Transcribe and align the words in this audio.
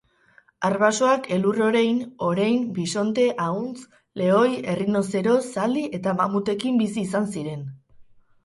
Arbasoak 0.69 1.27
elur-orein, 1.35 1.99
orein, 2.29 2.57
bisonte, 2.79 3.27
ahuntz, 3.45 3.83
lehoi, 4.23 4.49
errinozero, 4.73 5.37
zaldi 5.53 5.85
eta 5.99 6.19
mamutekin 6.23 6.85
bizi 6.85 7.05
izan 7.09 7.31
ziren. 7.37 7.67